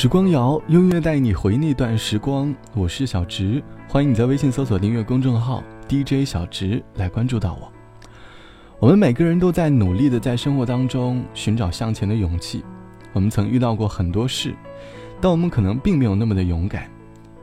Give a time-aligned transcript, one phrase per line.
[0.00, 2.54] 时光谣，音乐带你回那段时光。
[2.72, 7.70] 我是小植，欢迎你在微信搜索订阅公众号 DJ 小植来关注到我。
[8.78, 12.64] 我们每个人都在努力的在生活当中寻找向前的勇气。
[13.12, 14.54] 我们曾遇到过很多事，
[15.20, 16.90] 但我们可能并没有那么的勇敢，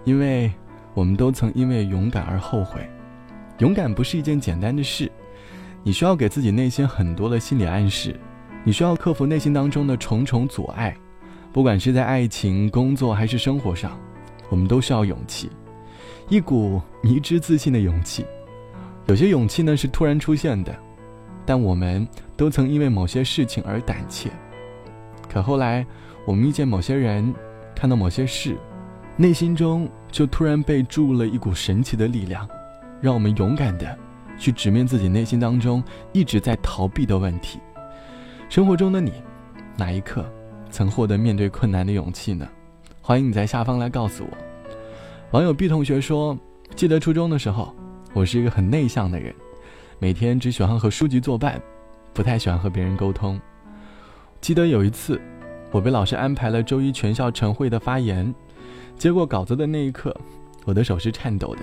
[0.03, 0.51] 因为
[0.95, 2.89] 我们都曾因为勇敢而后悔。
[3.59, 5.11] 勇敢不是一件简单的事，
[5.83, 8.19] 你需要给自己内心很多的心理暗示，
[8.63, 10.97] 你需要克服内心当中的重重阻碍。
[11.51, 13.99] 不管是在爱情、工作还是生活上，
[14.49, 15.49] 我们都需要勇气，
[16.29, 18.25] 一股迷之自信的勇气。
[19.07, 20.75] 有些勇气呢是突然出现的，
[21.45, 24.29] 但我们都曾因为某些事情而胆怯。
[25.29, 25.85] 可后来，
[26.25, 27.33] 我们遇见某些人，
[27.75, 28.55] 看到某些事，
[29.15, 32.47] 内心中就突然被注入了一股神奇的力量，
[33.01, 33.97] 让我们勇敢的
[34.37, 37.59] 去直面自己内心当中一直在逃避的问题。
[38.49, 39.11] 生活中的你，
[39.77, 40.25] 哪一刻？
[40.69, 42.47] 曾获得面对困难的勇气呢？
[43.01, 44.29] 欢迎你在下方来告诉我。
[45.31, 46.37] 网友 B 同学说
[46.75, 47.73] ：“记得初中的时候，
[48.13, 49.33] 我是一个很内向的人，
[49.99, 51.61] 每天只喜欢和书籍作伴，
[52.13, 53.39] 不太喜欢和别人沟通。
[54.39, 55.19] 记得有一次，
[55.71, 58.33] 我被老师安排了周一全校晨会的发言，
[58.97, 60.15] 接过稿子的那一刻，
[60.65, 61.61] 我的手是颤抖的，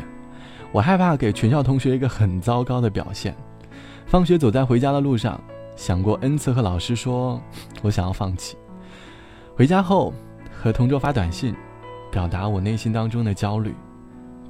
[0.73, 3.35] 我害怕给全校同学一个很糟糕的表现。
[4.07, 5.41] 放学走在回家的路上，
[5.77, 7.41] 想过 N 次和老师说，
[7.83, 8.57] 我想要放弃。”
[9.57, 10.13] 回家后，
[10.53, 11.55] 和同桌发短信，
[12.11, 13.73] 表达我内心当中的焦虑。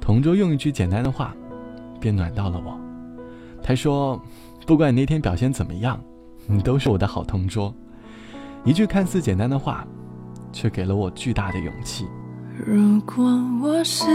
[0.01, 1.31] 同桌用一句简单的话，
[1.99, 2.75] 便暖到了我。
[3.61, 4.19] 他说
[4.65, 5.99] ：“不管你那天表现怎么样，
[6.47, 7.71] 你都是我的好同桌。”
[8.65, 9.85] 一句看似简单的话，
[10.51, 12.07] 却给了我巨大的勇气。
[12.65, 13.23] 如果
[13.61, 14.05] 我是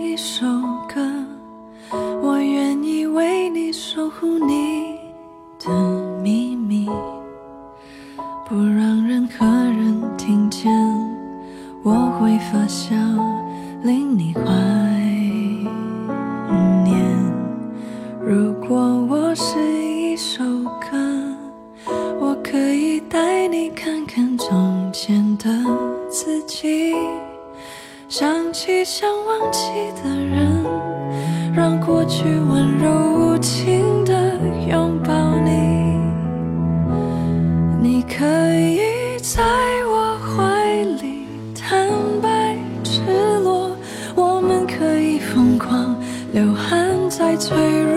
[0.00, 0.46] 一首
[0.88, 1.00] 歌，
[2.22, 4.96] 我愿意为你守护你
[5.58, 5.70] 的
[26.08, 26.94] 自己，
[28.08, 29.60] 想起想忘记
[30.02, 30.64] 的人，
[31.54, 34.38] 让过去温柔无情的
[34.68, 35.12] 拥抱
[35.44, 35.96] 你。
[37.82, 38.24] 你可
[38.58, 39.42] 以在
[39.88, 40.64] 我怀
[41.02, 41.88] 里坦
[42.22, 43.00] 白赤
[43.42, 43.70] 裸，
[44.14, 45.94] 我们可以疯狂
[46.32, 47.95] 流汗再脆弱。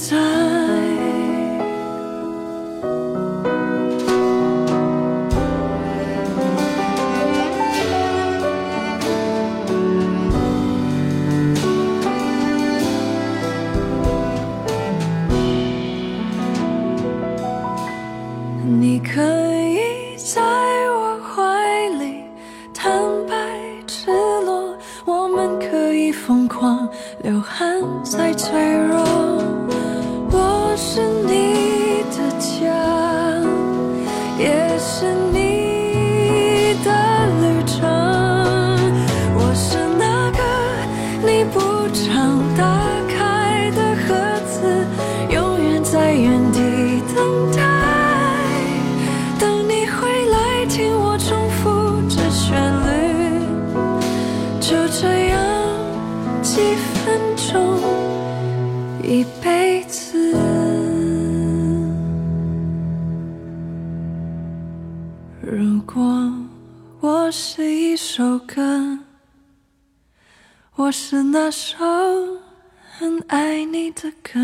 [0.00, 0.16] 在
[18.64, 19.20] 你可
[19.66, 20.40] 以在
[20.90, 22.24] 我怀里
[22.72, 22.90] 坦
[23.28, 23.36] 白
[23.86, 24.74] 赤裸
[25.04, 26.88] 我们可以疯狂
[27.22, 29.39] 流汗再脆弱。
[65.42, 66.30] 如果
[67.00, 68.98] 我是一首歌，
[70.74, 71.78] 我是那首
[72.98, 74.38] 很爱你的歌。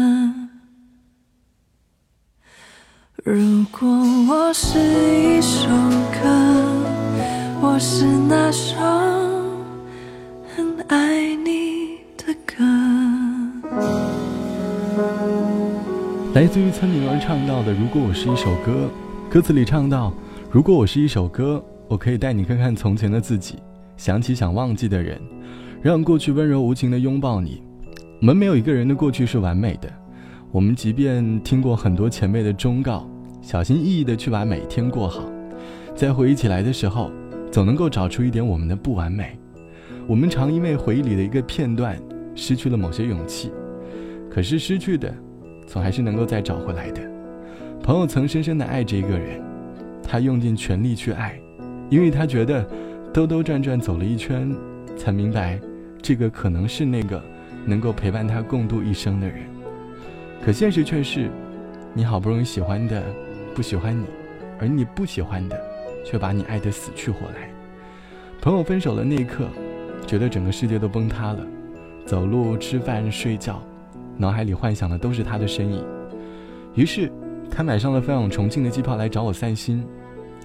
[3.22, 3.86] 如果
[4.26, 6.26] 我是一首歌，
[7.60, 8.74] 我是那首
[10.56, 12.64] 很爱你的歌。
[16.32, 18.88] 来自于村民儿唱到的《如果我是一首歌》，
[19.32, 20.10] 歌词里唱到
[20.56, 23.56] ：“如果我是一首歌，我可以带你看看从前的自己，
[23.98, 25.20] 想起想忘记的人，
[25.82, 27.62] 让过去温柔无情的拥抱你。
[28.22, 29.92] 我们没有一个人的过去是完美的，
[30.50, 33.06] 我们即便听过很多前辈的忠告，
[33.42, 35.30] 小心翼翼的去把每一天过好，
[35.94, 37.10] 在回忆起来的时候，
[37.52, 39.38] 总能够找出一点我们的不完美。
[40.06, 42.00] 我们常因为回忆里的一个片段，
[42.34, 43.52] 失去了某些勇气。
[44.30, 45.14] 可是失去的，
[45.66, 47.02] 总还是能够再找回来的。
[47.82, 49.44] 朋友曾深深的爱着一个人，
[50.08, 51.38] 他用尽全力去爱，
[51.90, 52.64] 因为他觉得
[53.12, 54.54] 兜兜转转走了一圈，
[54.96, 55.60] 才明白
[56.00, 57.20] 这个可能是那个
[57.64, 59.38] 能够陪伴他共度一生的人。
[60.44, 61.28] 可现实却是，
[61.92, 63.02] 你好不容易喜欢的
[63.54, 64.04] 不喜欢你，
[64.60, 65.60] 而你不喜欢的
[66.04, 67.50] 却把你爱得死去活来。
[68.40, 69.48] 朋友分手的那一刻，
[70.06, 71.44] 觉得整个世界都崩塌了，
[72.06, 73.60] 走路、吃饭、睡觉，
[74.16, 75.84] 脑海里幻想的都是他的身影。
[76.74, 77.10] 于是。
[77.56, 79.82] 他买上了飞往重庆的机票来找我散心。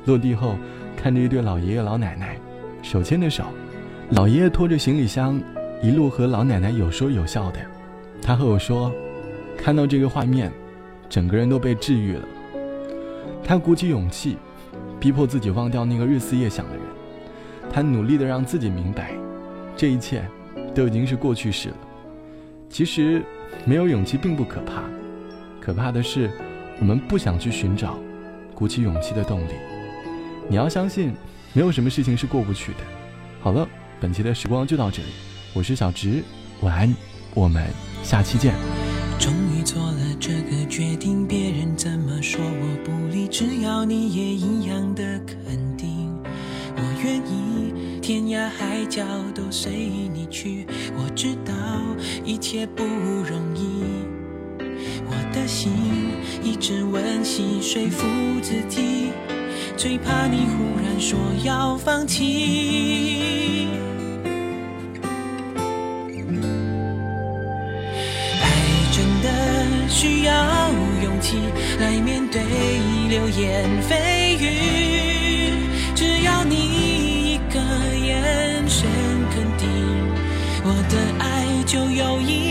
[0.05, 0.55] 落地后，
[0.95, 2.37] 看着一对老爷爷老奶奶，
[2.81, 3.43] 手牵着手，
[4.11, 5.37] 老爷爷拖着行李箱，
[5.83, 7.59] 一路和老奶奶有说有笑的。
[8.21, 8.89] 他和我说，
[9.57, 10.49] 看到这个画面，
[11.09, 12.23] 整个人都被治愈了。
[13.43, 14.37] 他鼓起勇气，
[14.97, 16.81] 逼迫自己忘掉那个日思夜想的人。
[17.69, 19.11] 他努力的让自己明白，
[19.75, 20.25] 这一切
[20.73, 21.77] 都已经是过去式了。
[22.69, 23.21] 其实，
[23.65, 24.83] 没有勇气并不可怕，
[25.59, 26.31] 可怕的是。
[26.81, 27.99] 我们不想去寻找
[28.55, 29.51] 鼓起勇气的动力。
[30.49, 31.13] 你要相信，
[31.53, 32.79] 没有什么事情是过不去的。
[33.39, 33.69] 好了，
[33.99, 35.09] 本期的时光就到这里，
[35.53, 36.23] 我是小直，
[36.61, 36.95] 晚安，
[37.35, 37.63] 我们
[38.01, 38.55] 下期见。
[39.19, 46.11] 终于做了这个决定，别人怎么说我不理，只要你也一样的肯定，
[46.75, 49.05] 我愿意天涯海角
[49.35, 50.65] 都随你去。
[50.97, 51.53] 我知道
[52.25, 53.83] 一切不容易。
[55.41, 55.71] 的心
[56.43, 58.05] 一直温习说服
[58.43, 59.11] 自己，
[59.75, 63.67] 最怕你忽然说要放弃。
[68.39, 68.45] 爱
[68.91, 70.31] 真的需要
[71.01, 71.37] 勇气
[71.79, 72.43] 来面对
[73.09, 75.55] 流言蜚语，
[75.95, 77.59] 只要你一个
[77.97, 78.87] 眼神
[79.31, 79.67] 肯定，
[80.63, 82.50] 我的爱就有意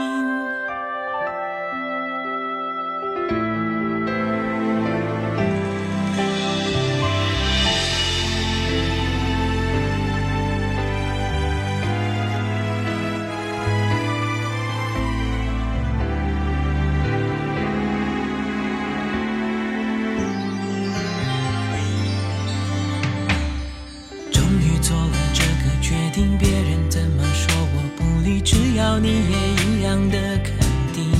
[28.99, 30.53] 你也一样的肯
[30.93, 31.11] 定，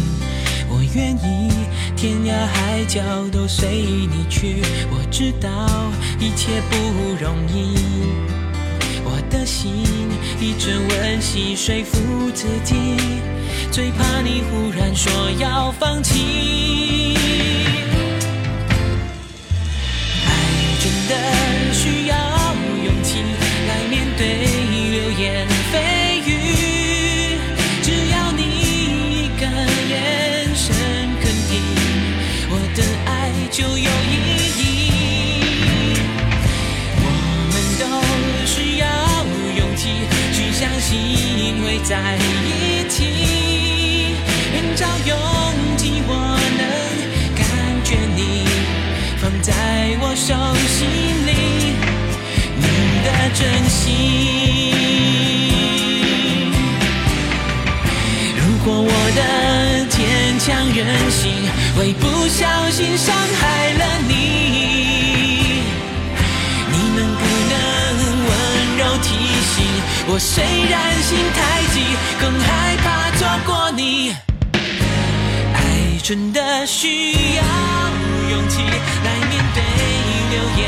[0.69, 1.51] 我愿意
[1.95, 3.01] 天涯海角
[3.31, 4.61] 都随你去。
[4.91, 6.75] 我知道一切不
[7.23, 7.75] 容易，
[9.03, 9.83] 我的心
[10.39, 12.75] 一直温习说服自己，
[13.71, 17.15] 最怕你忽然说要放弃。
[20.25, 20.29] 爱
[20.79, 21.15] 真的
[61.77, 64.13] 会不小心伤害了你，
[66.71, 67.55] 你能不能
[68.27, 68.29] 温
[68.77, 69.07] 柔提
[69.41, 69.55] 醒
[70.07, 70.19] 我？
[70.19, 71.39] 虽然心太
[71.73, 71.75] 急，
[72.19, 72.85] 更害怕
[73.17, 74.13] 错过你。
[75.53, 75.57] 爱
[76.03, 77.41] 真的需要
[78.31, 78.61] 勇气
[79.03, 79.57] 来面对
[80.29, 80.61] 流言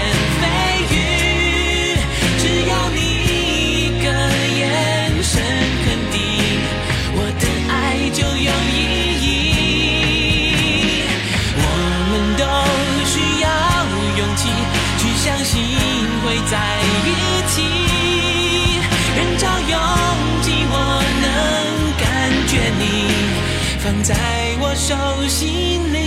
[24.03, 24.13] 在
[24.59, 24.93] 我手
[25.29, 25.97] 心里，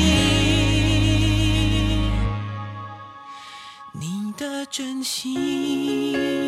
[3.92, 6.45] 你的真心。